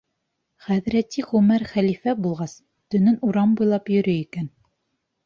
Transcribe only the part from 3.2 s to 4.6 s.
урам буйлап йөрөй икән.